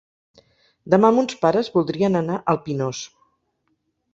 [0.93, 3.03] Demà mons pares voldrien anar al Pinós.